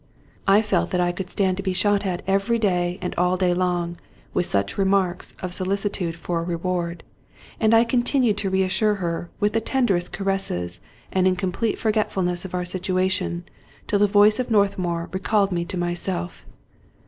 [0.47, 3.53] I felt that I could stand to be shot at every day and all day
[3.53, 3.97] long,
[4.33, 7.03] with such remarks of solici tude for a reward;
[7.59, 10.79] and I continued to reassure her, with the tenderest caresses
[11.13, 13.43] and in complete forgetfulness of our situation,
[13.85, 16.47] till the voice of Northmour recalled me to myself.